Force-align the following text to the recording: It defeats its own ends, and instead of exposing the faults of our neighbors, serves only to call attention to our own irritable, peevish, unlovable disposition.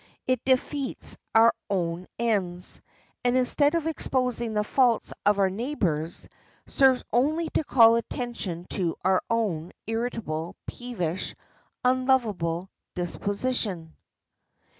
It 0.25 0.43
defeats 0.43 1.15
its 1.35 1.53
own 1.69 2.07
ends, 2.17 2.81
and 3.23 3.37
instead 3.37 3.75
of 3.75 3.85
exposing 3.85 4.55
the 4.55 4.63
faults 4.63 5.13
of 5.27 5.37
our 5.37 5.51
neighbors, 5.51 6.27
serves 6.65 7.03
only 7.13 7.49
to 7.51 7.63
call 7.63 7.97
attention 7.97 8.65
to 8.71 8.95
our 9.05 9.21
own 9.29 9.73
irritable, 9.85 10.55
peevish, 10.65 11.35
unlovable 11.85 12.71
disposition. 12.95 13.95